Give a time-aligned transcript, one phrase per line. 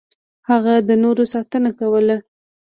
[0.49, 2.17] هغه د نورو ساتنه کوله.